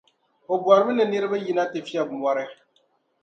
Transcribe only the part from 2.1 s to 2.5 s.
mɔri.